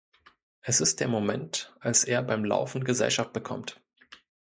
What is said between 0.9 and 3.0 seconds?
der Moment, als er beim Laufen